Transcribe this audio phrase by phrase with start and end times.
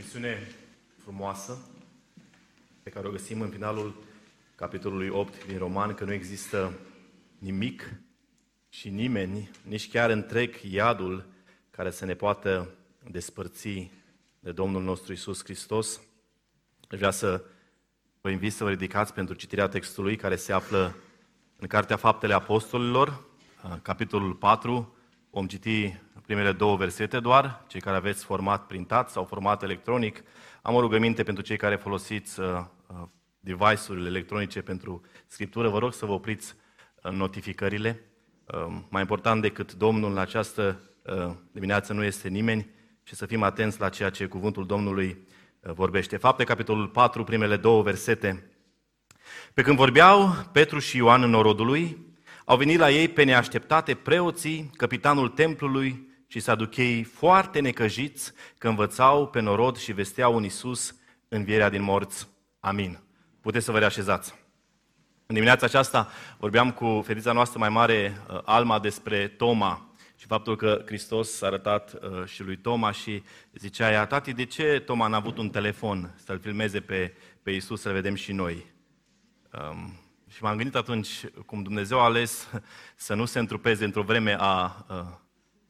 [0.00, 0.48] Misiune
[1.02, 1.58] frumoasă
[2.82, 4.02] pe care o găsim în finalul
[4.54, 6.72] capitolului 8 din Roman, că nu există
[7.38, 7.92] nimic
[8.68, 11.26] și nimeni, nici chiar întreg iadul
[11.70, 12.74] care să ne poată
[13.10, 13.90] despărți
[14.38, 16.00] de Domnul nostru Isus Hristos.
[16.90, 17.44] Aș vrea să
[18.20, 20.96] vă invit să vă ridicați pentru citirea textului care se află
[21.56, 23.24] în Cartea Faptele Apostolilor,
[23.82, 24.94] capitolul 4.
[25.32, 30.22] Vom citi primele două versete doar, cei care aveți format printat sau format electronic.
[30.62, 32.46] Am o rugăminte pentru cei care folosiți uh,
[32.86, 33.02] uh,
[33.40, 35.68] device-urile electronice pentru scriptură.
[35.68, 36.54] Vă rog să vă opriți
[37.02, 38.04] uh, notificările.
[38.44, 42.70] Uh, mai important decât Domnul în această uh, dimineață nu este nimeni
[43.02, 45.26] și să fim atenți la ceea ce cuvântul Domnului
[45.60, 46.16] uh, vorbește.
[46.16, 48.50] Fapte, capitolul 4, primele două versete.
[49.54, 52.08] Pe când vorbeau Petru și Ioan în norodului,
[52.44, 59.28] au venit la ei pe neașteptate preoții, capitanul templului și saducheii foarte necăjiți că învățau
[59.28, 60.94] pe norod și vesteau un Iisus
[61.28, 62.28] învierea din morți.
[62.60, 62.98] Amin.
[63.40, 64.34] Puteți să vă reașezați.
[65.26, 70.56] În dimineața aceasta vorbeam cu fetița noastră mai mare, uh, Alma, despre Toma și faptul
[70.56, 75.06] că Hristos s-a arătat uh, și lui Toma și zicea ea, tati, de ce Toma
[75.06, 78.66] n-a avut un telefon să-l filmeze pe, pe Iisus să-l vedem și noi?
[79.52, 79.98] Um,
[80.34, 81.08] și m-am gândit atunci
[81.46, 82.48] cum Dumnezeu a ales
[82.96, 84.96] să nu se întrupeze într-o vreme a uh,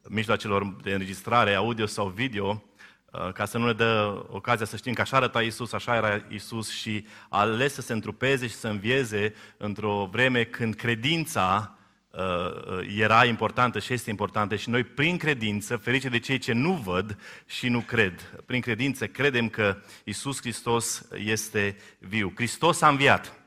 [0.09, 2.63] mijloacelor de înregistrare audio sau video,
[3.13, 6.25] uh, ca să nu ne dă ocazia să știm că așa arăta Isus, așa era
[6.29, 11.79] Isus și a ales să se întrupeze și să învieze într-o vreme când credința
[12.11, 16.73] uh, era importantă și este importantă și noi prin credință, ferice de cei ce nu
[16.73, 22.33] văd și nu cred, prin credință credem că Isus Hristos este viu.
[22.35, 23.40] Hristos a înviat.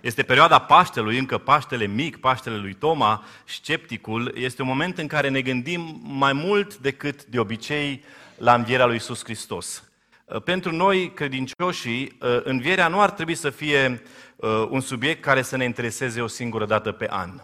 [0.00, 4.32] Este perioada Paștelui, încă Paștele mic, Paștele lui Toma, scepticul.
[4.36, 8.04] Este un moment în care ne gândim mai mult decât de obicei
[8.36, 9.90] la învierea lui Isus Hristos.
[10.24, 14.02] Uh, pentru noi, credincioșii, uh, învierea nu ar trebui să fie
[14.36, 17.40] uh, un subiect care să ne intereseze o singură dată pe an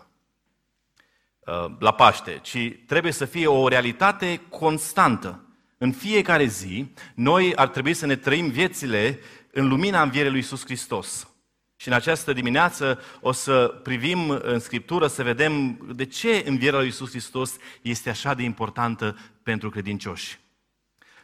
[1.78, 5.44] la Paște, ci trebuie să fie o realitate constantă.
[5.78, 9.18] În fiecare zi, noi ar trebui să ne trăim viețile
[9.52, 11.28] în lumina învierii lui Isus Hristos.
[11.76, 16.86] Și în această dimineață o să privim în Scriptură, să vedem de ce învierea lui
[16.86, 20.38] Iisus Hristos este așa de importantă pentru credincioși.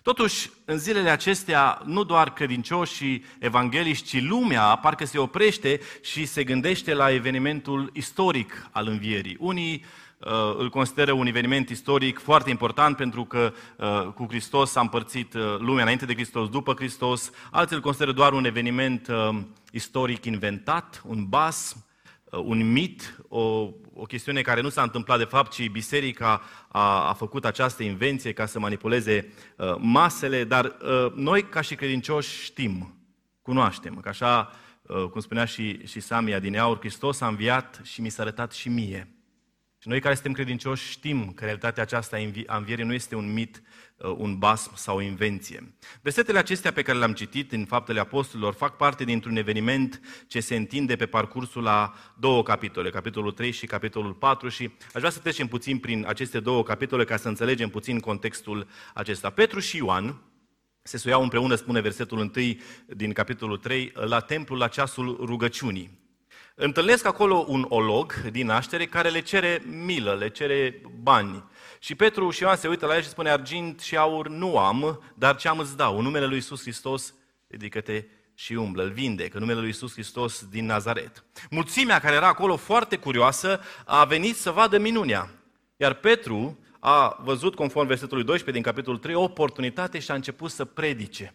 [0.02, 6.44] Totuși, în zilele acestea, nu doar credincioși evangheliști, ci lumea parcă se oprește și se
[6.44, 9.36] gândește la evenimentul istoric al învierii.
[9.40, 9.88] Unii Uh,
[10.58, 15.56] îl consideră un eveniment istoric foarte important pentru că uh, cu Hristos s-a împărțit uh,
[15.58, 17.30] lumea înainte de Hristos, după Hristos.
[17.50, 19.08] Alții îl consideră doar un eveniment
[19.70, 21.76] istoric inventat, un bas,
[22.30, 27.12] un mit, o, o chestiune care nu s-a întâmplat de fapt, ci biserica a, a
[27.12, 32.94] făcut această invenție ca să manipuleze uh, masele, dar uh, noi ca și credincioși știm,
[33.42, 34.50] cunoaștem, că așa,
[34.82, 38.52] uh, cum spunea și, și Samia din Aur, Hristos a înviat și mi s-a arătat
[38.52, 39.16] și mie.
[39.82, 42.16] Și noi care suntem credincioși știm că realitatea aceasta
[42.46, 43.62] a învierii nu este un mit,
[43.96, 45.74] uh, un basm sau o invenție.
[46.02, 50.56] Versetele acestea pe care le-am citit în Faptele Apostolilor fac parte dintr-un eveniment ce se
[50.56, 55.18] întinde pe parcursul la două capitole, capitolul 3 și capitolul 4 și aș vrea să
[55.18, 59.30] trecem puțin prin aceste două capitole ca să înțelegem puțin contextul acesta.
[59.30, 60.22] Petru și Ioan,
[60.82, 62.30] se suiau împreună, spune versetul 1
[62.86, 66.01] din capitolul 3, la templul la ceasul rugăciunii.
[66.54, 71.44] Întâlnesc acolo un olog din naștere care le cere milă, le cere bani.
[71.78, 75.02] Și Petru și Ioan se uită la el și spune, argint și aur nu am,
[75.14, 75.96] dar ce am îți dau?
[75.96, 77.14] În numele lui Iisus Hristos,
[77.48, 78.04] ridică-te
[78.34, 81.24] și umblă, îl vindecă, în numele lui Iisus Hristos din Nazaret.
[81.50, 85.30] Mulțimea care era acolo foarte curioasă a venit să vadă minunea.
[85.76, 90.50] Iar Petru a văzut, conform versetului 12 din capitolul 3, o oportunitate și a început
[90.50, 91.34] să predice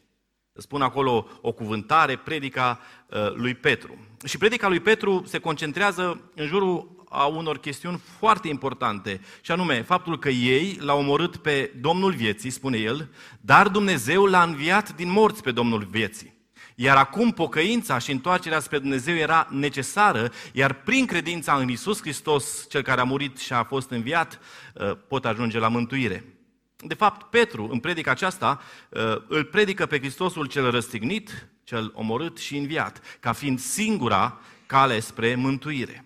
[0.57, 3.97] spun acolo o cuvântare, predica uh, lui Petru.
[4.25, 9.81] Și predica lui Petru se concentrează în jurul a unor chestiuni foarte importante, și anume
[9.81, 13.09] faptul că ei l-au omorât pe Domnul vieții, spune el,
[13.41, 16.35] dar Dumnezeu l-a înviat din morți pe Domnul vieții.
[16.75, 22.69] Iar acum pocăința și întoarcerea spre Dumnezeu era necesară, iar prin credința în Isus Hristos,
[22.69, 24.39] cel care a murit și a fost înviat,
[24.73, 26.36] uh, pot ajunge la mântuire.
[26.77, 32.37] De fapt, Petru, în predica aceasta, uh, îl predică pe Hristosul cel răstignit, cel omorât
[32.37, 36.05] și înviat, ca fiind singura cale spre mântuire.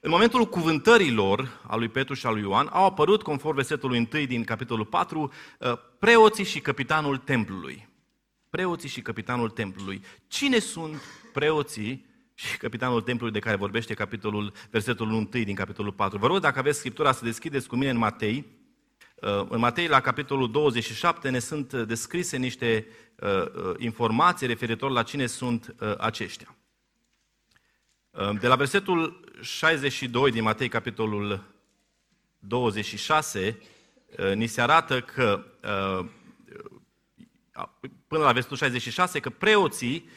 [0.00, 4.24] În momentul cuvântărilor a lui Petru și a lui Ioan au apărut, conform versetului 1
[4.24, 7.88] din capitolul 4, uh, preoții și capitanul templului.
[8.50, 10.04] Preoții și capitanul templului.
[10.26, 11.02] Cine sunt
[11.32, 16.18] preoții și capitanul templului de care vorbește capitolul, versetul 1 din capitolul 4?
[16.18, 18.57] Vă rog, dacă aveți Scriptura, să deschideți cu mine în Matei,
[19.20, 22.86] În Matei, la capitolul 27, ne sunt descrise niște
[23.76, 26.56] informații referitor la cine sunt aceștia.
[28.40, 31.44] De la versetul 62 din Matei, capitolul
[32.38, 33.58] 26,
[34.34, 35.44] ni se arată că,
[38.06, 40.08] până la versetul 66, că preoții,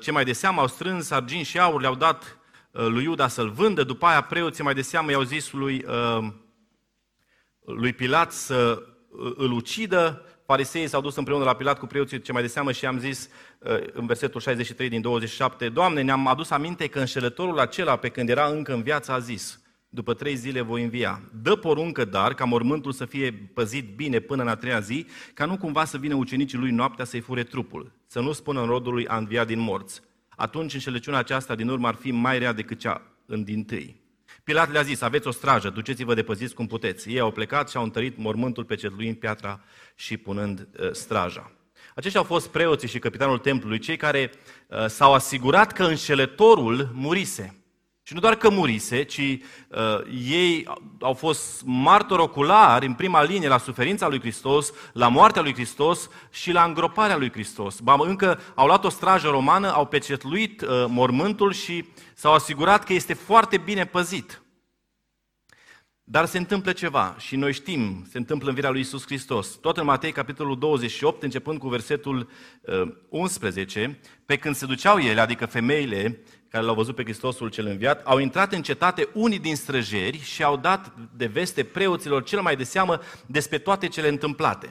[0.00, 2.38] ce mai de seamă, au strâns argint și aur, le-au dat
[2.70, 5.84] lui Iuda să-l vândă, după aia preoții mai de seamă i-au zis lui,
[7.64, 8.82] lui Pilat să
[9.36, 12.86] îl ucidă, Fariseii s-au dus împreună la Pilat cu preoții ce mai de seamă și
[12.86, 13.28] am zis
[13.92, 18.46] în versetul 63 din 27, Doamne, ne-am adus aminte că înșelătorul acela pe când era
[18.46, 21.22] încă în viață a zis, după trei zile voi învia.
[21.42, 25.44] Dă poruncă, dar, ca mormântul să fie păzit bine până în a treia zi, ca
[25.44, 28.92] nu cumva să vină ucenicii lui noaptea să-i fure trupul, să nu spună în rodul
[28.92, 30.00] lui a învia din morți.
[30.28, 34.03] Atunci înșelăciunea aceasta din urmă ar fi mai rea decât cea în din tâi.
[34.44, 37.10] Pilat le-a zis, aveți o strajă, duceți-vă de păziți cum puteți.
[37.10, 39.60] Ei au plecat și au întărit mormântul pecetluind piatra
[39.94, 41.52] și punând uh, straja.
[41.94, 44.30] Aceștia au fost preoții și capitanul templului, cei care
[44.68, 47.63] uh, s-au asigurat că înșelătorul murise.
[48.06, 49.38] Și nu doar că murise, ci uh,
[50.28, 50.68] ei
[51.00, 56.08] au fost martori oculari în prima linie la suferința lui Hristos, la moartea lui Hristos
[56.30, 57.80] și la îngroparea lui Hristos.
[57.80, 61.84] Ba, încă au luat o strajă romană, au pecetluit uh, mormântul și
[62.14, 64.42] s-au asigurat că este foarte bine păzit.
[66.02, 69.48] Dar se întâmplă ceva și noi știm, se întâmplă în virea lui Isus Hristos.
[69.48, 72.28] Tot în Matei, capitolul 28, începând cu versetul
[73.08, 76.22] 11, uh, pe când se duceau ele, adică femeile
[76.54, 80.42] care l-au văzut pe Hristosul cel înviat, au intrat în cetate unii din străjeri și
[80.42, 84.68] au dat de veste preoților cel mai de seamă despre toate cele întâmplate.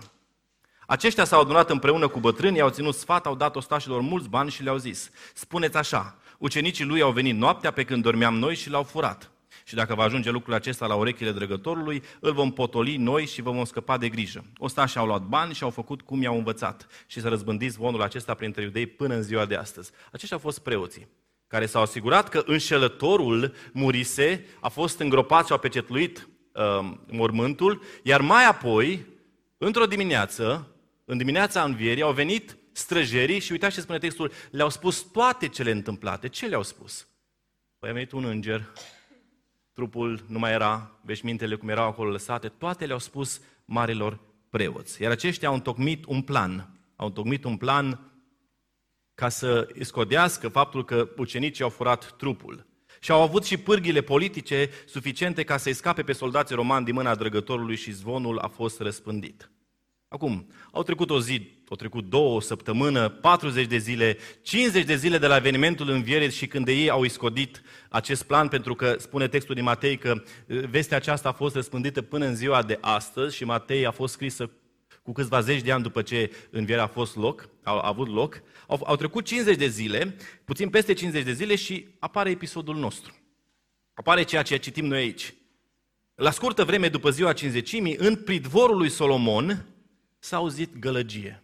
[0.88, 4.63] Aceștia s-au adunat împreună cu bătrânii, au ținut sfat, au dat ostașilor mulți bani și
[4.63, 8.83] le-au zis, spuneți așa, ucenicii lui au venit noaptea pe când dormeam noi și l-au
[8.83, 9.31] furat.
[9.63, 13.51] Și dacă va ajunge lucrul acesta la urechile drăgătorului, îl vom potoli noi și vă
[13.51, 14.45] vom scăpa de grijă.
[14.57, 18.33] Ostașii au luat bani și au făcut cum i-au învățat și să răzbândiți zvonul acesta
[18.33, 19.91] printre iudei până în ziua de astăzi.
[20.12, 21.07] Aceștia au fost preoții
[21.53, 28.21] care s-au asigurat că înșelătorul murise, a fost îngropat și a pecetluit uh, mormântul, iar
[28.21, 29.05] mai apoi,
[29.57, 30.67] într-o dimineață,
[31.05, 35.71] în dimineața învierii, au venit străjerii și uitați ce spune textul, le-au spus toate cele
[35.71, 36.27] întâmplate.
[36.27, 37.07] Ce le-au spus?
[37.79, 38.71] Păi a venit un înger,
[39.73, 44.19] trupul nu mai era, veșmintele cum erau acolo lăsate, toate le-au spus marilor
[44.50, 45.01] preoți.
[45.01, 48.12] Iar aceștia au întocmit un plan, au întocmit un plan
[49.24, 52.66] ca să scodească faptul că ucenicii au furat trupul.
[53.00, 57.16] Și au avut și pârghile politice suficiente ca să-i scape pe soldații romani din mâna
[57.16, 59.52] drăgătorului și zvonul a fost răspândit.
[60.08, 64.96] Acum, au trecut o zi, au trecut două, o săptămână, 40 de zile, 50 de
[64.96, 68.96] zile de la evenimentul învierii și când de ei au iscodit acest plan, pentru că
[69.00, 73.36] spune textul din Matei că vestea aceasta a fost răspândită până în ziua de astăzi
[73.36, 74.50] și Matei a fost scrisă
[75.03, 78.41] cu câțiva zeci de ani după ce învierea a fost loc, a, a avut loc,
[78.67, 80.15] au, au trecut 50 de zile,
[80.45, 83.13] puțin peste 50 de zile și apare episodul nostru.
[83.94, 85.33] Apare ceea ce citim noi aici.
[86.15, 89.65] La scurtă vreme după ziua cinzecimii, în pridvorul lui Solomon
[90.19, 91.44] s-a auzit gălăgie.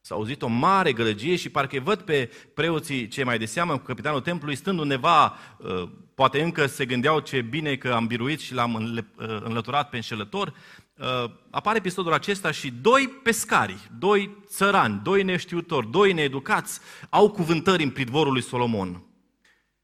[0.00, 3.84] S-a auzit o mare gălăgie și parcă văd pe preoții cei mai de seamă, cu
[3.84, 8.54] capitanul templului, stând undeva, uh, poate încă se gândeau ce bine că am biruit și
[8.54, 10.81] l-am uh, înlăturat pe înșelător, Uh,
[11.50, 16.80] apare episodul acesta și doi pescari, doi țărani, doi neștiutori, doi needucați
[17.10, 19.02] au cuvântări în pridvorul lui Solomon.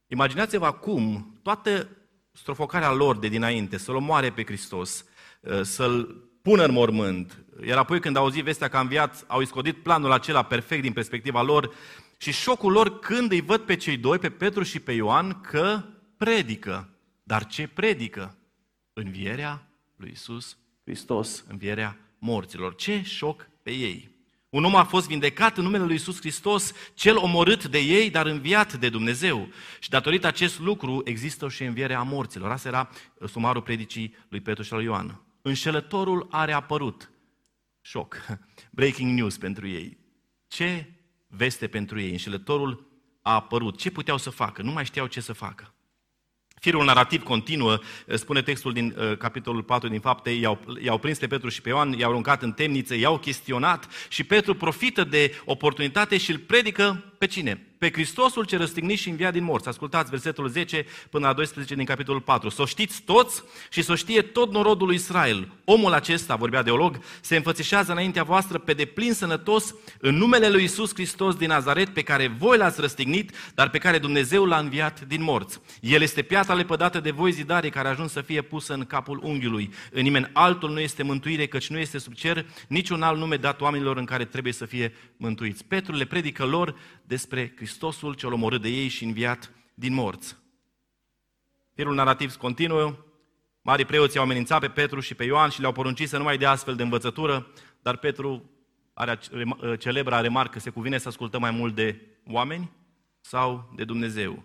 [0.06, 1.88] Imaginați-vă acum toată
[2.32, 5.04] strofocarea lor de dinainte, să-L omoare pe Hristos,
[5.40, 7.44] uh, să-L pună în mormânt.
[7.64, 10.92] Iar apoi când au auzit vestea că a înviat, au iscodit planul acela perfect din
[10.92, 11.74] perspectiva lor
[12.16, 15.82] și șocul lor când îi văd pe cei doi, pe Petru și pe Ioan, că
[16.16, 16.88] predică.
[17.22, 18.36] Dar ce predică?
[18.92, 20.56] Învierea lui Isus
[20.88, 22.74] Hristos, învierea morților.
[22.74, 24.10] Ce șoc pe ei!
[24.48, 28.26] Un om a fost vindecat în numele lui Isus Hristos, cel omorât de ei, dar
[28.26, 29.48] înviat de Dumnezeu.
[29.80, 32.50] Și datorită acest lucru există și învierea morților.
[32.50, 32.90] Asta era
[33.26, 35.22] sumarul predicii lui Petru și lui Ioan.
[35.42, 37.10] Înșelătorul a reapărut.
[37.80, 38.26] Șoc.
[38.78, 39.98] Breaking news pentru ei.
[40.46, 40.92] Ce
[41.26, 42.10] veste pentru ei?
[42.10, 42.86] Înșelătorul
[43.22, 43.78] a apărut.
[43.78, 44.62] Ce puteau să facă?
[44.62, 45.74] Nu mai știau ce să facă.
[46.60, 47.78] Firul narrativ continuă,
[48.14, 51.68] spune textul din uh, capitolul 4 din fapte, i-au, i-au prins pe Petru și pe
[51.68, 57.04] Ioan, i-au aruncat în temniță, i-au chestionat și Petru profită de oportunitate și îl predică
[57.18, 57.62] pe cine?
[57.78, 59.68] Pe Hristosul ce răstignit și înviat din morți.
[59.68, 62.48] Ascultați versetul 10 până la 12 din capitolul 4.
[62.48, 65.48] Să o știți toți și să o știe tot norodul lui Israel.
[65.64, 70.94] Omul acesta, vorbea deolog, se înfățișează înaintea voastră pe deplin sănătos în numele lui Isus
[70.94, 75.22] Hristos din Nazaret, pe care voi l-ați răstignit, dar pe care Dumnezeu l-a înviat din
[75.22, 75.60] morți.
[75.80, 79.20] El este piatra lepădată de voi zidare care a ajuns să fie pusă în capul
[79.22, 79.70] unghiului.
[79.92, 83.60] În nimeni altul nu este mântuire, căci nu este sub cer niciun alt nume dat
[83.60, 85.64] oamenilor în care trebuie să fie mântuiți.
[85.64, 86.74] Petru le predică lor
[87.08, 90.36] despre Hristosul cel omorât de ei și înviat din morți.
[91.74, 92.96] Firul narrativ continuă,
[93.62, 96.38] Marii preoți au amenințat pe Petru și pe Ioan și le-au poruncit să nu mai
[96.38, 98.50] dea astfel de învățătură, dar Petru
[98.94, 99.18] are
[99.78, 102.70] celebra remarcă, se cuvine să ascultăm mai mult de oameni
[103.20, 104.44] sau de Dumnezeu.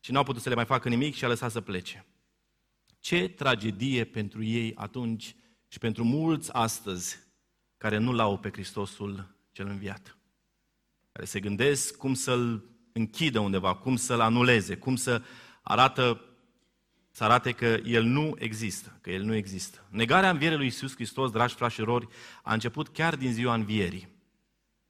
[0.00, 2.06] Și n-au putut să le mai facă nimic și a lăsat să plece.
[2.98, 5.36] Ce tragedie pentru ei atunci
[5.68, 7.18] și pentru mulți astăzi
[7.76, 10.19] care nu l-au pe Hristosul cel înviat.
[11.12, 15.22] Care se gândesc cum să-l închidă undeva, cum să-l anuleze, cum să
[15.62, 16.24] arată
[17.10, 19.86] să arate că El nu există, că El nu există.
[19.88, 22.08] Negarea învierii lui Iisus Hristos, dragi frați și rori,
[22.42, 24.08] a început chiar din ziua învierii.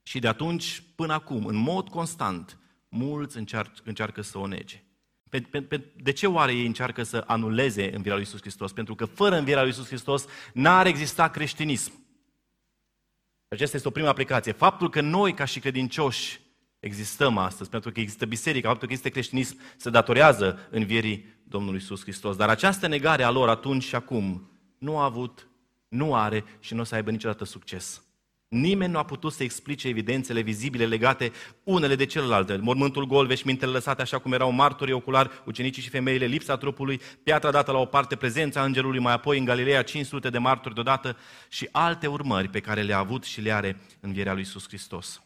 [0.03, 2.57] Și de atunci până acum, în mod constant,
[2.89, 4.83] mulți încearcă, încearcă să o nege.
[5.29, 8.71] Pe, pe, pe, de ce oare ei încearcă să anuleze învierea lui Iisus Hristos?
[8.71, 12.00] Pentru că fără învierea lui Iisus Hristos n-ar exista creștinism.
[13.53, 14.51] Aceasta este o primă aplicație.
[14.51, 16.41] Faptul că noi, ca și credincioși,
[16.79, 22.01] existăm astăzi, pentru că există biserica, faptul că există creștinism, se datorează învierii Domnului Iisus
[22.01, 22.35] Hristos.
[22.35, 25.47] Dar această negare a lor atunci și acum nu a avut,
[25.87, 28.03] nu are și nu o să aibă niciodată succes.
[28.55, 31.31] Nimeni nu a putut să explice evidențele vizibile legate
[31.63, 32.55] unele de celelalte.
[32.55, 37.51] Mormântul gol, veșmintele lăsate așa cum erau martorii oculari, ucenicii și femeile, lipsa trupului, piatra
[37.51, 41.17] dată la o parte, prezența îngerului, mai apoi în Galileea 500 de martori deodată
[41.49, 45.21] și alte urmări pe care le-a avut și le are învierea lui Iisus Hristos.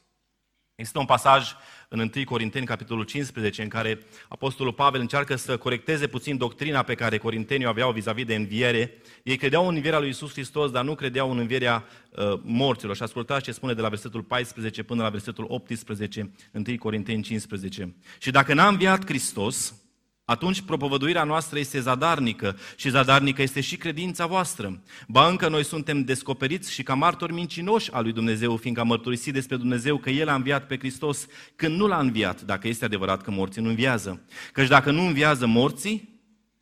[0.76, 1.52] Există un pasaj
[1.90, 6.96] în 1 Corinteni, capitolul 15, în care Apostolul Pavel încearcă să corecteze puțin doctrina pe
[6.96, 8.94] care corintenii o aveau vis-a-vis de înviere.
[9.24, 12.96] Ei credeau în învierea lui Isus Hristos, dar nu credeau în învierea uh, morților.
[12.96, 17.96] Și ascultați ce spune de la versetul 14 până la versetul 18, 1 Corinteni 15.
[18.20, 19.85] Și dacă n-a înviat Hristos,
[20.26, 24.82] atunci propovăduirea noastră este zadarnică și zadarnică este și credința voastră.
[25.08, 29.34] Ba încă noi suntem descoperiți și ca martori mincinoși al lui Dumnezeu, fiindcă am mărturisit
[29.34, 33.22] despre Dumnezeu că El a înviat pe Hristos când nu l-a înviat, dacă este adevărat
[33.22, 34.22] că morții nu înviază.
[34.52, 36.14] Căci dacă nu înviază morții,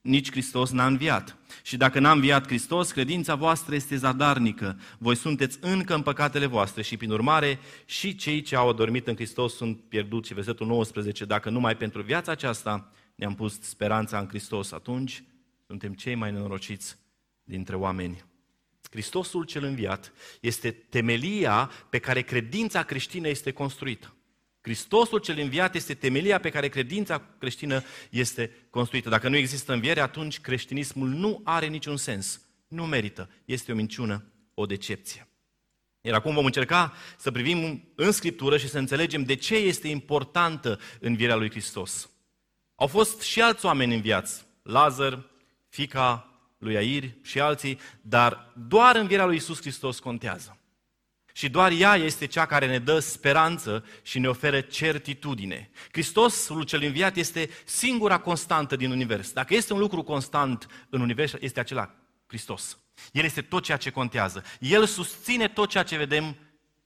[0.01, 1.37] nici Hristos n-a înviat.
[1.63, 4.79] Și dacă n-a înviat Hristos, credința voastră este zadarnică.
[4.97, 9.15] Voi sunteți încă în păcatele voastre și, prin urmare, și cei ce au adormit în
[9.15, 10.27] Hristos sunt pierduți.
[10.27, 15.23] Și versetul 19, dacă numai pentru viața aceasta ne-am pus speranța în Hristos, atunci
[15.67, 16.97] suntem cei mai nenorociți
[17.43, 18.23] dintre oameni.
[18.89, 24.13] Hristosul cel înviat este temelia pe care credința creștină este construită.
[24.61, 29.09] Hristosul cel înviat este temelia pe care credința creștină este construită.
[29.09, 32.41] Dacă nu există înviere, atunci creștinismul nu are niciun sens.
[32.67, 33.29] Nu merită.
[33.45, 35.27] Este o minciună, o decepție.
[36.01, 40.79] Iar acum vom încerca să privim în Scriptură și să înțelegem de ce este importantă
[40.99, 42.09] învierea lui Hristos.
[42.75, 45.25] Au fost și alți oameni înviați, Lazar,
[45.69, 46.27] fica
[46.57, 50.57] lui Air și alții, dar doar învierea lui Isus Hristos contează.
[51.35, 55.69] Și doar ea este cea care ne dă speranță și ne oferă certitudine.
[55.91, 59.31] Hristosul cel înviat este singura constantă din univers.
[59.31, 61.95] Dacă este un lucru constant în univers, este acela
[62.27, 62.77] Hristos.
[63.11, 64.43] El este tot ceea ce contează.
[64.59, 66.37] El susține tot ceea ce vedem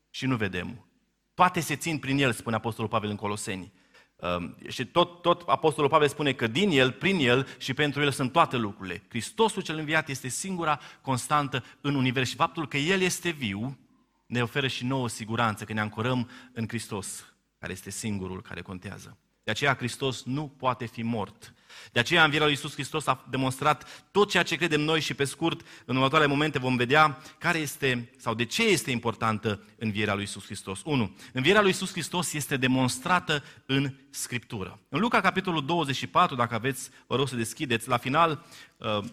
[0.10, 0.88] și nu vedem.
[1.34, 3.72] Toate se țin prin El, spune Apostolul Pavel în Coloseni.
[4.20, 8.12] Um, și tot, tot Apostolul Pavel spune că din El, prin El și pentru El
[8.12, 9.04] sunt toate lucrurile.
[9.10, 13.78] Hristosul cel înviat este singura constantă în univers și faptul că El este viu
[14.26, 19.18] ne oferă și nouă siguranță că ne ancorăm în Hristos, care este singurul care contează.
[19.48, 21.54] De aceea Hristos nu poate fi mort.
[21.92, 25.24] De aceea învierea lui Iisus Hristos a demonstrat tot ceea ce credem noi și pe
[25.24, 30.22] scurt, în următoarele momente vom vedea care este sau de ce este importantă învierea lui
[30.22, 30.82] Iisus Hristos.
[30.86, 31.16] 1.
[31.34, 34.80] Învierea lui Iisus Hristos este demonstrată în Scriptură.
[34.90, 38.46] În Luca, capitolul 24, dacă aveți, vă rog să deschideți, la final
[38.78, 39.04] uh,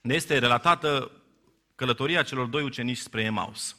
[0.00, 1.10] ne este relatată
[1.74, 3.76] călătoria celor doi ucenici spre Emaus.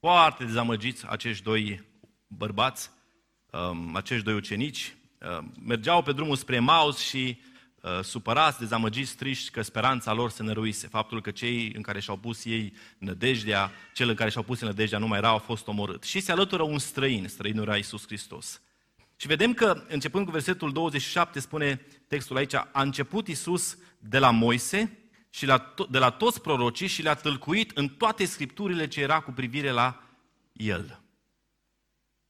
[0.00, 1.84] Foarte dezamăgiți acești doi
[2.26, 3.01] bărbați, um,
[3.92, 7.40] acești doi ucenici, uh, mergeau pe drumul spre Emaus și
[7.80, 10.86] uh, supărați, dezamăgiți, triști că speranța lor se năruise.
[10.88, 14.98] Faptul că cei în care și-au pus ei nădejdea, cel în care și-au pus nădejdea
[14.98, 16.02] nu mai era, au fost omorât.
[16.02, 18.60] Și se alătură un străin, străinul era Iisus Hristos.
[19.16, 24.30] Și vedem că, începând cu versetul 27, spune textul aici, a început Iisus de la
[24.30, 24.98] Moise
[25.30, 29.30] și la de la toți prorocii și le-a tâlcuit în toate scripturile ce era cu
[29.30, 30.02] privire la
[30.52, 31.01] El.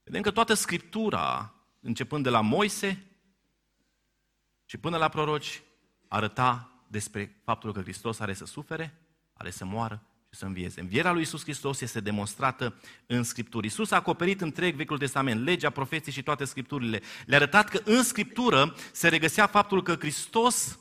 [0.05, 3.07] Vedem că toată Scriptura, începând de la Moise
[4.65, 5.63] și până la proroci,
[6.09, 8.99] arăta despre faptul că Hristos are să sufere,
[9.33, 10.81] are să moară și să învieze.
[10.81, 12.75] Învierea lui Isus Hristos este demonstrată
[13.07, 13.67] în Scripturi.
[13.67, 17.01] Isus a acoperit întreg Vechiul Testament, legea, profeții și toate Scripturile.
[17.27, 20.79] Le-a arătat că în Scriptură se regăsea faptul că Hristos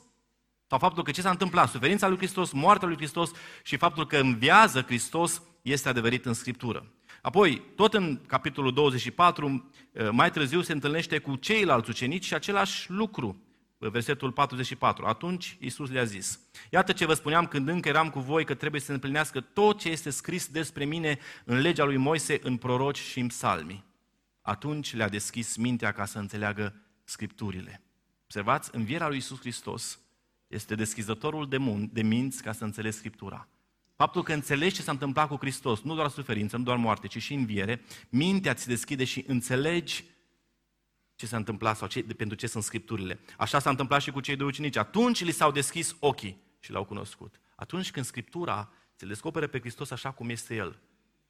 [0.66, 3.30] sau faptul că ce s-a întâmplat, suferința lui Hristos, moartea lui Hristos
[3.62, 6.92] și faptul că înviază Hristos este adevărat în Scriptură.
[7.22, 9.70] Apoi, tot în capitolul 24,
[10.10, 13.42] mai târziu se întâlnește cu ceilalți ucenici și același lucru
[13.78, 15.06] versetul 44.
[15.06, 18.80] Atunci Iisus le-a zis, iată ce vă spuneam când încă eram cu voi, că trebuie
[18.80, 22.98] să se împlinească tot ce este scris despre mine în legea lui Moise, în proroci
[22.98, 23.84] și în psalmi.
[24.40, 26.74] Atunci le-a deschis mintea ca să înțeleagă
[27.04, 27.82] Scripturile.
[28.22, 30.00] Observați, învierea lui Iisus Hristos
[30.46, 33.48] este deschizătorul de, mun- de minți ca să înțelegi Scriptura.
[33.96, 37.22] Faptul că înțelegi ce s-a întâmplat cu Hristos, nu doar suferință, nu doar moarte, ci
[37.22, 40.04] și înviere, mintea ți deschide și înțelegi
[41.14, 43.20] ce s-a întâmplat sau ce, pentru ce sunt Scripturile.
[43.38, 44.76] Așa s-a întâmplat și cu cei doi ucenici.
[44.76, 47.40] Atunci li s-au deschis ochii și l-au cunoscut.
[47.54, 50.78] Atunci când Scriptura se descoperă pe Hristos așa cum este El.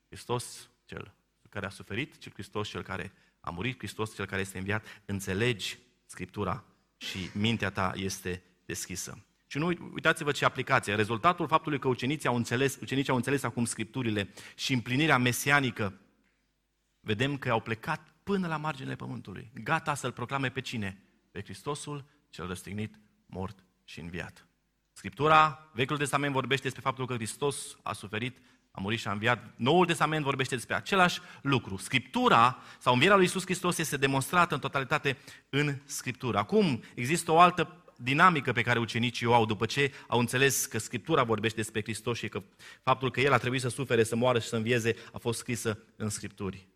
[0.07, 1.14] Hristos cel
[1.49, 5.78] care a suferit, cel Hristos cel care a murit, Hristos cel care este înviat, înțelegi
[6.07, 6.64] Scriptura
[6.97, 9.25] și mintea ta este deschisă.
[9.53, 10.95] Și nu uitați-vă ce aplicație.
[10.95, 16.01] Rezultatul faptului că ucenicii au înțeles, ucenicii au înțeles acum Scripturile și împlinirea mesianică,
[17.01, 21.03] vedem că au plecat până la marginile pământului, gata să-L proclame pe cine?
[21.31, 22.95] Pe Hristosul cel răstignit,
[23.27, 24.47] mort și înviat.
[24.93, 28.39] Scriptura, Vechiul Testament vorbește despre faptul că Hristos a suferit,
[28.71, 29.55] a murit și a înviat.
[29.57, 31.77] Noul Testament vorbește despre același lucru.
[31.77, 35.19] Scriptura sau învierea lui Iisus Hristos este demonstrată în totalitate
[35.49, 36.39] în Scriptură.
[36.39, 40.79] Acum există o altă dinamică pe care ucenicii o au după ce au înțeles că
[40.79, 42.43] Scriptura vorbește despre Hristos și că
[42.83, 45.79] faptul că El a trebuit să sufere, să moară și să învieze a fost scrisă
[45.97, 46.67] în Scripturi.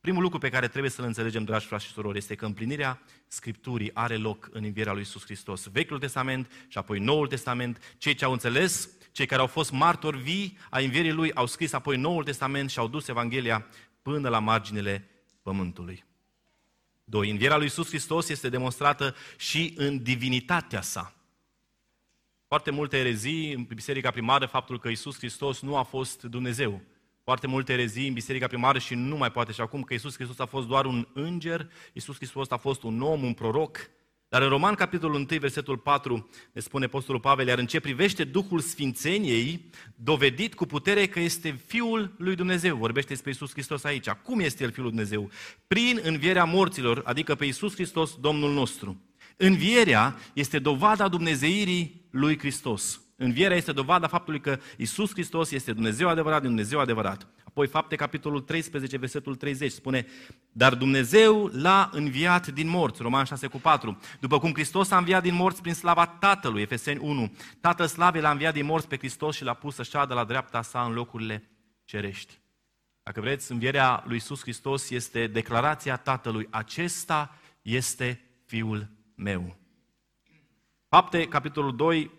[0.00, 3.90] Primul lucru pe care trebuie să-l înțelegem, dragi frați și surori, este că împlinirea Scripturii
[3.94, 5.66] are loc în învierea lui Iisus Hristos.
[5.66, 10.18] Vechiul Testament și apoi Noul Testament, cei ce au înțeles, cei care au fost martori
[10.18, 13.66] vii a învierii lui, au scris apoi Noul Testament și au dus Evanghelia
[14.02, 15.08] până la marginile
[15.42, 16.04] pământului.
[17.10, 21.14] Doi, învierea lui Iisus Hristos este demonstrată și în divinitatea sa.
[22.46, 26.82] Foarte multe erezii în biserica primară, faptul că Iisus Hristos nu a fost Dumnezeu
[27.22, 30.38] foarte multe erezii în biserica primară și nu mai poate și acum că Iisus Hristos
[30.38, 33.90] a fost doar un înger, Iisus Hristos a fost un om, un proroc.
[34.28, 38.24] Dar în Roman, capitolul 1, versetul 4, ne spune Apostolul Pavel, iar în ce privește
[38.24, 42.76] Duhul Sfințeniei, dovedit cu putere că este Fiul lui Dumnezeu.
[42.76, 44.08] Vorbește despre Iisus Hristos aici.
[44.08, 45.30] Cum este El Fiul lui Dumnezeu?
[45.66, 49.00] Prin învierea morților, adică pe Iisus Hristos, Domnul nostru.
[49.36, 53.00] Învierea este dovada dumnezeirii lui Hristos.
[53.16, 57.26] Învierea este dovada faptului că Isus Hristos este Dumnezeu adevărat din Dumnezeu adevărat.
[57.58, 60.06] Apoi fapte capitolul 13, versetul 30 spune
[60.52, 63.98] Dar Dumnezeu l-a înviat din morți, Roman 6 cu 4.
[64.20, 67.32] După cum Hristos a înviat din morți prin slava Tatălui, Efeseni 1.
[67.60, 70.62] Tatăl slavei l-a înviat din morți pe Hristos și l-a pus să șadă la dreapta
[70.62, 71.50] sa în locurile
[71.84, 72.38] cerești.
[73.02, 76.46] Dacă vreți, învierea lui Isus Hristos este declarația Tatălui.
[76.50, 79.56] Acesta este Fiul meu.
[80.88, 82.10] Fapte, capitolul 2,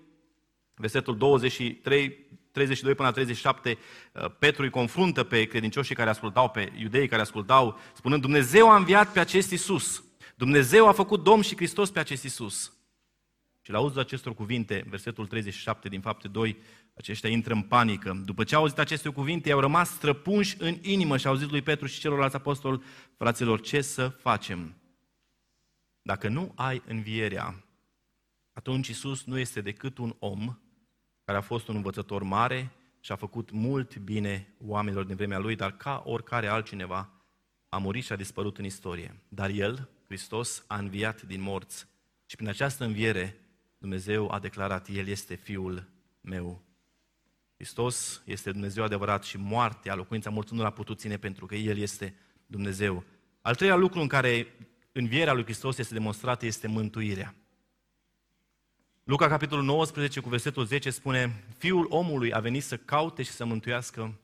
[0.76, 2.28] versetul 23,
[2.60, 3.78] 32 până la 37,
[4.14, 8.76] uh, Petru îi confruntă pe credincioșii care ascultau, pe iudeii care ascultau, spunând, Dumnezeu a
[8.76, 10.04] înviat pe acest Iisus.
[10.36, 12.74] Dumnezeu a făcut Domn și Hristos pe acest Iisus.
[13.62, 16.58] Și la auzul acestor cuvinte, versetul 37 din fapte 2,
[16.94, 18.22] aceștia intră în panică.
[18.26, 21.62] După ce au auzit aceste cuvinte, au rămas străpunși în inimă și au zis lui
[21.62, 22.82] Petru și celorlalți apostoli,
[23.18, 24.76] fraților, ce să facem?
[26.02, 27.64] Dacă nu ai învierea,
[28.54, 30.58] atunci Iisus nu este decât un om
[31.30, 35.56] care a fost un învățător mare și a făcut mult bine oamenilor din vremea lui,
[35.56, 37.10] dar ca oricare altcineva
[37.70, 39.16] a murit și a dispărut în istorie.
[39.28, 41.88] Dar El, Hristos, a înviat din morți
[42.26, 43.40] și prin această înviere
[43.78, 45.90] Dumnezeu a declarat, El este Fiul
[46.22, 46.62] meu.
[47.56, 51.78] Hristos este Dumnezeu adevărat și moartea, locuința morții nu l-a putut ține pentru că El
[51.78, 52.16] este
[52.46, 53.04] Dumnezeu.
[53.42, 54.48] Al treilea lucru în care
[54.92, 57.36] învierea lui Hristos este demonstrată este mântuirea.
[59.10, 63.46] Luca, capitolul 19, cu versetul 10, spune Fiul omului a venit să caute și să
[63.46, 64.20] mântuiască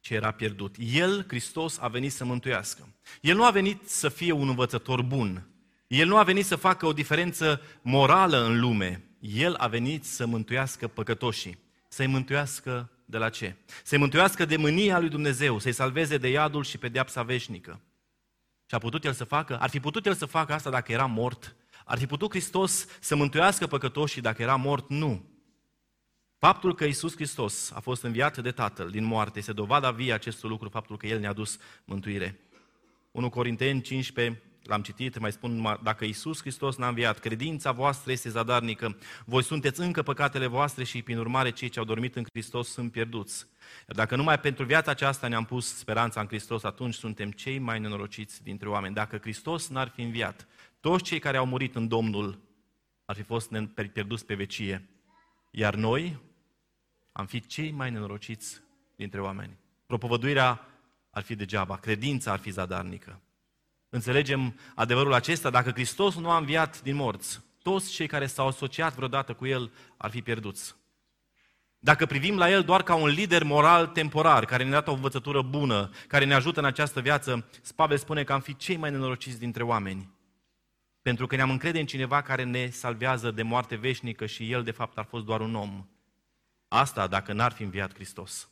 [0.00, 0.74] ce era pierdut.
[0.78, 2.88] El, Hristos, a venit să mântuiască.
[3.20, 5.46] El nu a venit să fie un învățător bun.
[5.86, 9.04] El nu a venit să facă o diferență morală în lume.
[9.20, 11.58] El a venit să mântuiască păcătoșii.
[11.88, 13.56] Să-i mântuiască de la ce?
[13.82, 17.80] Să-i mântuiască de mânia lui Dumnezeu, să-i salveze de iadul și pedeapsa veșnică.
[18.66, 19.58] Și a putut el să facă?
[19.58, 23.16] Ar fi putut el să facă asta dacă era mort ar fi putut Hristos să
[23.16, 24.88] mântuiască păcătoșii dacă era mort?
[24.88, 25.24] Nu.
[26.38, 30.48] Faptul că Isus Hristos a fost înviat de Tatăl din moarte este dovada vie acestui
[30.48, 32.40] lucru, faptul că El ne-a dus mântuire.
[33.10, 38.28] 1 Corinteni 15, l-am citit, mai spun, dacă Isus Hristos n-a înviat, credința voastră este
[38.28, 42.68] zadarnică, voi sunteți încă păcatele voastre și, prin urmare, cei ce au dormit în Hristos
[42.68, 43.46] sunt pierduți.
[43.88, 47.80] Iar dacă numai pentru viața aceasta ne-am pus speranța în Hristos, atunci suntem cei mai
[47.80, 48.94] nenorociți dintre oameni.
[48.94, 50.46] Dacă Hristos n-ar fi înviat,
[50.84, 52.38] toți cei care au murit în Domnul
[53.04, 53.50] ar fi fost
[53.92, 54.88] pierduți pe vecie.
[55.50, 56.18] Iar noi
[57.12, 58.60] am fi cei mai nenorociți
[58.96, 59.56] dintre oameni.
[59.86, 60.66] Propovăduirea
[61.10, 63.20] ar fi degeaba, credința ar fi zadarnică.
[63.88, 68.94] Înțelegem adevărul acesta, dacă Hristos nu a înviat din morți, toți cei care s-au asociat
[68.94, 70.74] vreodată cu El ar fi pierduți.
[71.78, 75.42] Dacă privim la El doar ca un lider moral temporar, care ne-a dat o învățătură
[75.42, 79.38] bună, care ne ajută în această viață, Pavel spune că am fi cei mai nenorociți
[79.38, 80.12] dintre oameni.
[81.04, 84.70] Pentru că ne-am încrede în cineva care ne salvează de moarte veșnică și El, de
[84.70, 85.86] fapt, ar fost doar un om.
[86.68, 88.50] Asta dacă n-ar fi înviat Hristos.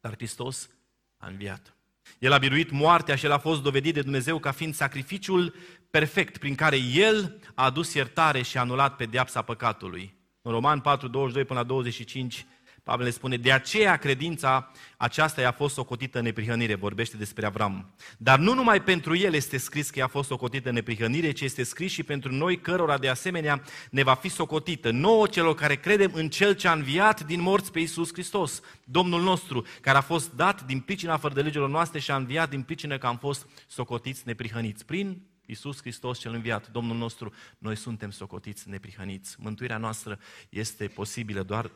[0.00, 0.70] Dar Hristos
[1.16, 1.76] a înviat.
[2.18, 5.54] El a biruit moartea și el a fost dovedit de Dumnezeu ca fiind sacrificiul
[5.90, 10.14] perfect prin care el a adus iertare și a anulat pedeapsa păcatului.
[10.42, 12.46] În Roman 4, 22 până la 25
[12.82, 17.94] Pavel le spune, de aceea credința aceasta i-a fost socotită în neprihănire, vorbește despre Avram.
[18.18, 21.62] Dar nu numai pentru el este scris că i-a fost socotită în neprihănire, ci este
[21.62, 26.10] scris și pentru noi, cărora de asemenea ne va fi socotită, nouă celor care credem
[26.14, 30.34] în Cel ce a înviat din morți pe Iisus Hristos, Domnul nostru, care a fost
[30.34, 33.46] dat din pricina fără de legilor noastre și a înviat din pricină că am fost
[33.66, 34.84] socotiți neprihăniți.
[34.84, 39.36] Prin Iisus Hristos cel înviat, Domnul nostru, noi suntem socotiți neprihăniți.
[39.38, 40.18] Mântuirea noastră
[40.48, 41.70] este posibilă doar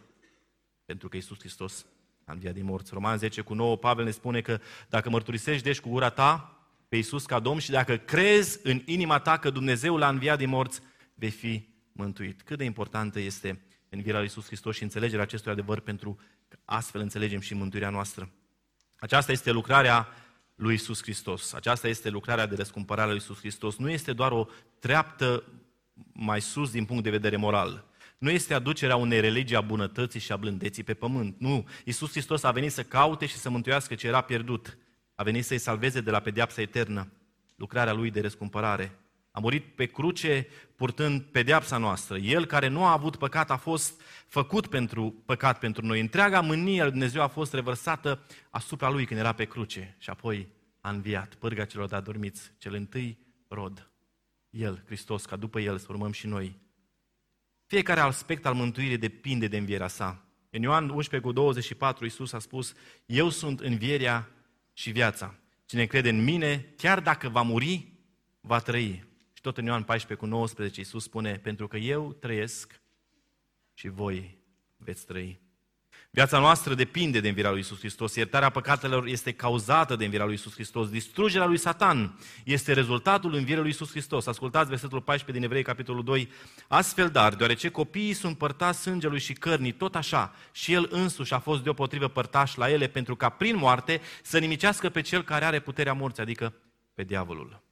[0.86, 1.86] pentru că Iisus Hristos
[2.24, 2.94] a înviat din morți.
[2.94, 6.96] Roman 10 cu 9, Pavel ne spune că dacă mărturisești deci cu gura ta pe
[6.96, 10.80] Iisus ca Domn și dacă crezi în inima ta că Dumnezeu l-a înviat din morți,
[11.14, 12.42] vei fi mântuit.
[12.42, 16.18] Cât de importantă este învierea lui Iisus Hristos și înțelegerea acestui adevăr pentru
[16.48, 18.30] că astfel înțelegem și mântuirea noastră.
[18.96, 20.08] Aceasta este lucrarea
[20.54, 21.52] lui Iisus Hristos.
[21.52, 23.76] Aceasta este lucrarea de răscumpărare a lui Iisus Hristos.
[23.76, 24.46] Nu este doar o
[24.78, 25.44] treaptă
[26.12, 27.84] mai sus din punct de vedere moral
[28.18, 31.36] nu este aducerea unei religii a bunătății și a blândeții pe pământ.
[31.38, 31.68] Nu.
[31.84, 34.78] Iisus Hristos a venit să caute și să mântuiască ce era pierdut.
[35.14, 37.12] A venit să-i salveze de la pedeapsa eternă,
[37.56, 38.98] lucrarea lui de răscumpărare.
[39.30, 42.18] A murit pe cruce purtând pedeapsa noastră.
[42.18, 46.00] El care nu a avut păcat a fost făcut pentru păcat pentru noi.
[46.00, 50.48] Întreaga mânie lui Dumnezeu a fost revărsată asupra lui când era pe cruce și apoi
[50.80, 53.90] a înviat pârga celor de adormiți, cel întâi rod.
[54.50, 56.64] El, Hristos, ca după El să urmăm și noi
[57.66, 60.24] fiecare aspect al mântuirii depinde de învierea sa.
[60.50, 62.72] În Ioan 11 cu 24, Iisus a spus,
[63.06, 64.30] Eu sunt învierea
[64.72, 65.38] și viața.
[65.64, 67.92] Cine crede în mine, chiar dacă va muri,
[68.40, 69.04] va trăi.
[69.32, 72.80] Și tot în Ioan 14 cu 19, Iisus spune, pentru că eu trăiesc
[73.74, 74.38] și voi
[74.76, 75.40] veți trăi.
[76.16, 78.14] Viața noastră depinde de învierea lui Isus Hristos.
[78.14, 80.88] Iertarea păcatelor este cauzată de învierea lui Isus Hristos.
[80.88, 84.26] Distrugerea lui Satan este rezultatul învierii lui Isus Hristos.
[84.26, 86.30] Ascultați versetul 14 din Evrei, capitolul 2.
[86.68, 91.38] Astfel, dar, deoarece copiii sunt părtați sângelui și cărnii, tot așa, și el însuși a
[91.38, 95.60] fost deopotrivă părtaș la ele, pentru ca prin moarte să nimicească pe cel care are
[95.60, 96.54] puterea morții, adică
[96.94, 97.62] pe diavolul.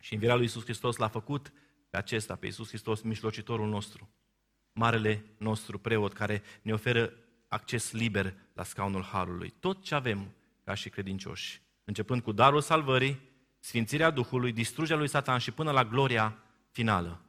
[0.00, 1.52] Și învierea lui Isus Hristos l-a făcut
[1.90, 4.08] pe acesta, pe Isus Hristos, mijlocitorul nostru,
[4.72, 7.12] marele nostru preot, care ne oferă
[7.54, 9.54] acces liber la scaunul Harului.
[9.60, 13.20] Tot ce avem ca și credincioși, începând cu darul salvării,
[13.58, 16.38] sfințirea Duhului, distrugerea lui Satan și până la gloria
[16.70, 17.20] finală,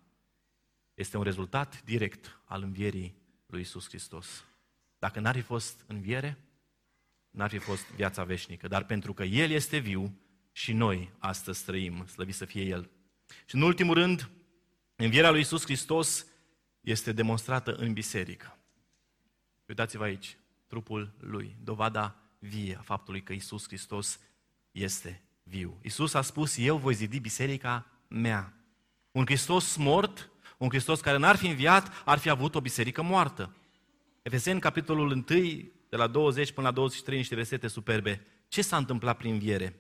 [0.94, 4.46] este un rezultat direct al învierii lui Isus Hristos.
[5.00, 6.38] Dacă n-ar fi fost înviere,
[7.30, 8.68] n-ar fi fost viața veșnică.
[8.68, 10.20] Dar pentru că El este viu
[10.52, 12.90] și noi astăzi trăim, slăvit să fie El.
[13.46, 14.30] Și în ultimul rând,
[14.96, 16.26] învierea lui Isus Hristos
[16.82, 18.60] este demonstrată în biserică.
[19.68, 24.20] Uitați-vă aici, trupul lui, dovada vie a faptului că Isus Hristos
[24.72, 25.80] este viu.
[25.82, 28.54] Isus a spus, eu voi zidi biserica mea.
[29.12, 33.56] Un Hristos mort, un Hristos care n-ar fi înviat, ar fi avut o biserică moartă.
[34.22, 35.22] Efeseni, capitolul 1,
[35.90, 38.26] de la 20 până la 23, niște versete superbe.
[38.48, 39.80] Ce s-a întâmplat prin viere?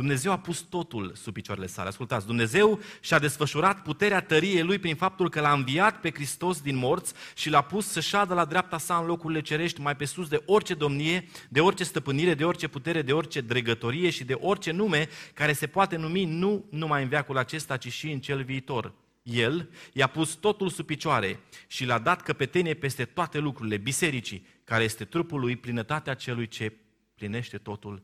[0.00, 1.88] Dumnezeu a pus totul sub picioarele sale.
[1.88, 6.76] Ascultați, Dumnezeu și-a desfășurat puterea tăriei Lui prin faptul că L-a înviat pe Hristos din
[6.76, 10.28] morți și L-a pus să șadă la dreapta sa în locurile cerești, mai pe sus
[10.28, 14.70] de orice domnie, de orice stăpânire, de orice putere, de orice dregătorie și de orice
[14.70, 18.92] nume care se poate numi nu numai în veacul acesta, ci și în cel viitor.
[19.22, 24.84] El i-a pus totul sub picioare și l-a dat căpetenie peste toate lucrurile, bisericii, care
[24.84, 26.72] este trupul lui, plinătatea celui ce
[27.14, 28.02] plinește totul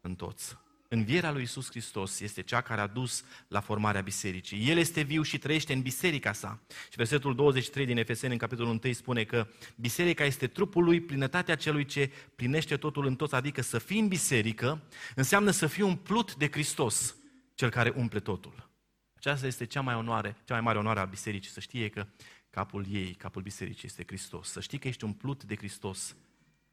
[0.00, 0.64] în toți.
[0.88, 4.68] Învierea lui Isus Hristos este cea care a dus la formarea bisericii.
[4.70, 6.60] El este viu și trăiește în biserica sa.
[6.68, 9.46] Și versetul 23 din Efeseni, în capitolul 1, spune că
[9.76, 14.08] biserica este trupul lui, plinătatea celui ce plinește totul în toți, adică să fii în
[14.08, 14.82] biserică,
[15.14, 17.16] înseamnă să fii umplut de Hristos,
[17.54, 18.70] cel care umple totul.
[19.16, 22.06] Aceasta este cea mai, onoare, cea mai mare onoare a bisericii, să știe că
[22.50, 24.50] capul ei, capul bisericii este Hristos.
[24.50, 26.16] Să știi că ești umplut de Hristos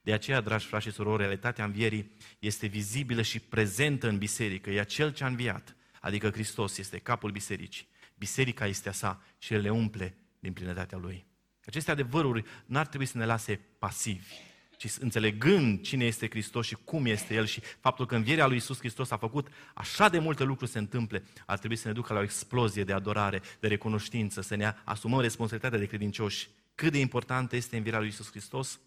[0.03, 4.69] de aceea, dragi frați și surori, realitatea învierii este vizibilă și prezentă în biserică.
[4.69, 7.87] E acel ce a înviat, adică Hristos este capul bisericii.
[8.17, 11.25] Biserica este a sa și El le umple din plinătatea Lui.
[11.65, 14.33] Aceste adevăruri n-ar trebui să ne lase pasivi,
[14.77, 18.77] ci înțelegând cine este Hristos și cum este El și faptul că învierea lui Isus
[18.77, 22.19] Hristos a făcut așa de multe lucruri să întâmple, ar trebui să ne ducă la
[22.19, 26.49] o explozie de adorare, de recunoștință, să ne asumăm responsabilitatea de credincioși.
[26.75, 28.79] Cât de importantă este învierea lui Isus Hristos?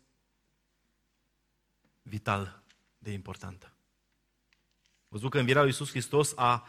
[2.09, 2.63] Vital
[2.99, 3.73] de importantă.
[5.09, 6.67] Văzut că învierea lui Iisus Hristos a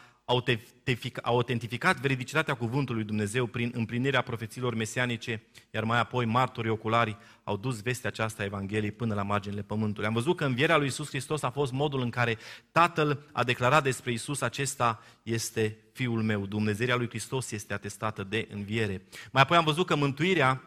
[1.22, 7.82] autentificat veridicitatea cuvântului Dumnezeu prin împlinirea profețiilor mesianice, iar mai apoi martorii oculari au dus
[7.82, 10.08] vestea aceasta a Evangheliei până la marginile pământului.
[10.08, 12.38] Am văzut că învierea lui Iisus Hristos a fost modul în care
[12.72, 16.46] Tatăl a declarat despre Iisus acesta este Fiul meu.
[16.46, 19.06] Dumnezeirea lui Hristos este atestată de înviere.
[19.32, 20.62] Mai apoi am văzut că mântuirea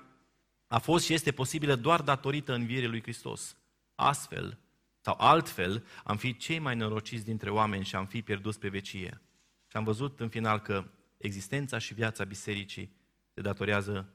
[0.67, 3.55] a fost și este posibilă doar datorită învierii lui Hristos.
[3.95, 4.57] Astfel,
[5.01, 9.21] sau altfel, am fi cei mai norociți dintre oameni și am fi pierduți pe vecie.
[9.67, 10.85] Și am văzut în final că
[11.17, 12.95] existența și viața bisericii
[13.33, 14.13] se datorează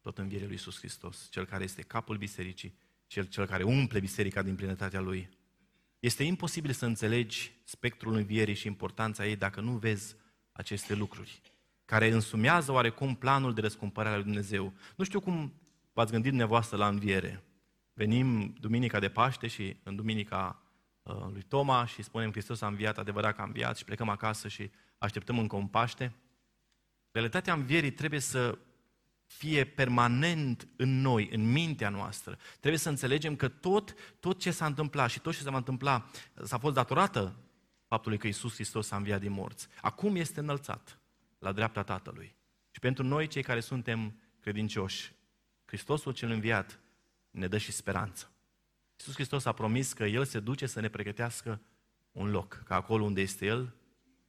[0.00, 2.74] tot învierii lui Iisus Hristos, cel care este capul bisericii,
[3.06, 5.28] cel, cel care umple biserica din plinătatea lui.
[5.98, 10.16] Este imposibil să înțelegi spectrul învierii și importanța ei dacă nu vezi
[10.52, 11.40] aceste lucruri,
[11.84, 14.72] care însumează oarecum planul de răscumpărare al lui Dumnezeu.
[14.96, 15.52] Nu știu cum
[15.92, 17.42] v-ați gândit dumneavoastră la înviere.
[17.98, 20.62] Venim duminica de Paște și în duminica
[21.02, 24.48] uh, lui Toma și spunem Hristos a înviat, adevărat că a înviat și plecăm acasă
[24.48, 26.14] și așteptăm încă un Paște.
[27.10, 28.58] Realitatea învierii trebuie să
[29.26, 32.38] fie permanent în noi, în mintea noastră.
[32.60, 36.10] Trebuie să înțelegem că tot, tot ce s-a întâmplat și tot ce se va întâmpla
[36.42, 37.36] s-a fost datorată
[37.86, 39.68] faptului că Isus Hristos a înviat din morți.
[39.80, 41.00] Acum este înălțat
[41.38, 42.36] la dreapta Tatălui.
[42.70, 45.12] Și pentru noi, cei care suntem credincioși,
[45.64, 46.80] Hristosul cel înviat
[47.38, 48.32] ne dă și speranță.
[48.98, 51.60] Iisus Hristos a promis că El se duce să ne pregătească
[52.12, 53.74] un loc, ca acolo unde este El,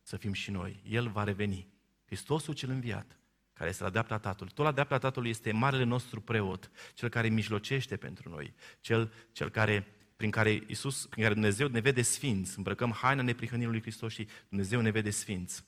[0.01, 0.81] să fim și noi.
[0.87, 1.67] El va reveni.
[2.05, 3.19] Hristosul cel înviat,
[3.53, 4.53] care este la dreapta Tatălui.
[4.53, 9.49] Tot la dreapta Tatălui este marele nostru preot, cel care mijlocește pentru noi, cel, cel
[9.49, 12.57] care, prin care Iisus, prin care Dumnezeu ne vede sfinți.
[12.57, 15.63] Îmbrăcăm haina neprihănirii lui Hristos și Dumnezeu ne vede sfinți.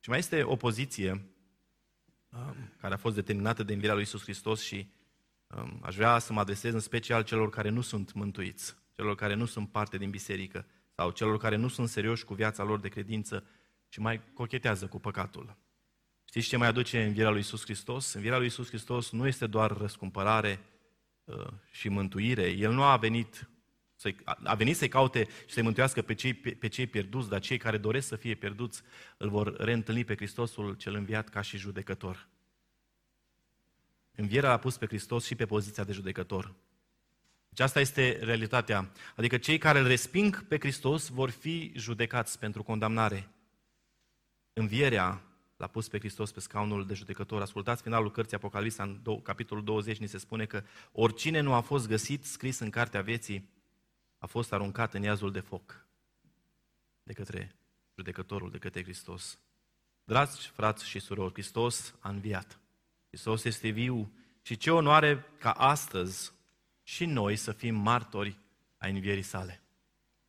[0.00, 1.10] Și mai este o poziție
[2.28, 4.90] um, care a fost determinată de învierea lui Iisus Hristos și
[5.80, 9.44] Aș vrea să mă adresez în special celor care nu sunt mântuiți, celor care nu
[9.44, 13.44] sunt parte din biserică sau celor care nu sunt serioși cu viața lor de credință
[13.88, 15.56] și mai cochetează cu păcatul.
[16.24, 18.12] Știți ce mai aduce învierea lui Isus Hristos?
[18.12, 20.60] Învierea lui Isus Hristos nu este doar răscumpărare
[21.24, 22.50] uh, și mântuire.
[22.50, 23.48] El nu a venit
[23.96, 27.40] să a venit să-i caute și să-i mântuiască pe cei, pe, pe cei pierduți, dar
[27.40, 28.82] cei care doresc să fie pierduți
[29.16, 32.28] îl vor reîntâlni pe Hristosul cel înviat ca și judecător.
[34.14, 36.54] Învierea l-a pus pe Hristos și pe poziția de judecător.
[37.48, 38.90] Deci asta este realitatea.
[39.16, 43.28] Adică cei care îl resping pe Hristos vor fi judecați pentru condamnare.
[44.52, 45.22] Învierea
[45.56, 47.40] l-a pus pe Hristos pe scaunul de judecător.
[47.40, 51.60] Ascultați finalul cărții Apocalipsa, în do- capitolul 20, ni se spune că oricine nu a
[51.60, 53.48] fost găsit scris în cartea vieții,
[54.18, 55.86] a fost aruncat în iazul de foc
[57.02, 57.54] de către
[57.96, 59.38] judecătorul, de către Hristos.
[60.04, 62.58] Dragi frați și surori, Hristos a înviat.
[63.10, 66.32] Hristos este viu și ce onoare ca astăzi
[66.82, 68.38] și noi să fim martori
[68.76, 69.62] a învierii sale.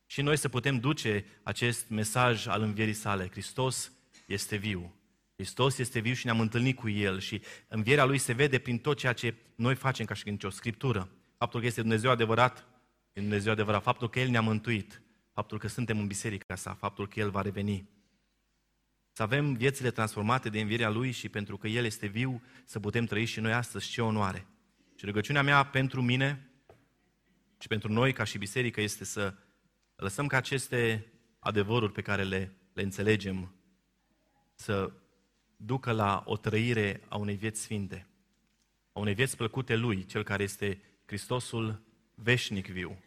[0.06, 3.28] Și noi să putem duce acest mesaj al învierii sale.
[3.30, 3.92] Hristos
[4.26, 4.94] este viu.
[5.34, 8.98] Hristos este viu și ne-am întâlnit cu El și învierea Lui se vede prin tot
[8.98, 11.08] ceea ce noi facem ca și o Scriptură.
[11.36, 12.66] Faptul că este Dumnezeu adevărat,
[13.12, 13.82] e Dumnezeu adevărat.
[13.82, 17.42] Faptul că El ne-a mântuit, faptul că suntem în biserica sa, faptul că El va
[17.42, 17.88] reveni.
[19.12, 23.04] Să avem viețile transformate de învierea Lui și pentru că El este viu, să putem
[23.04, 24.46] trăi și noi astăzi ce onoare.
[24.96, 26.50] Și rugăciunea mea pentru mine
[27.58, 29.34] și pentru noi ca și biserică este să
[29.96, 33.54] lăsăm ca aceste adevăruri pe care le, le înțelegem
[34.54, 34.92] să
[35.56, 38.06] ducă la o trăire a unei vieți sfinte,
[38.92, 41.82] a unei vieți plăcute Lui, Cel care este Hristosul
[42.14, 43.02] veșnic viu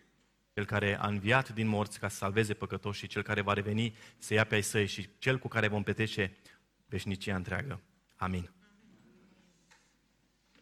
[0.55, 4.33] cel care a înviat din morți ca să salveze păcătoșii, cel care va reveni să
[4.33, 6.37] ia pe ai săi și cel cu care vom petrece
[6.85, 7.81] veșnicia întreagă.
[8.15, 8.54] Amin.